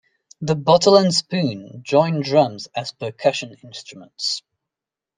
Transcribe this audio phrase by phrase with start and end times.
[0.39, 4.41] The bottle-and-spoon joined drums as percussion instruments.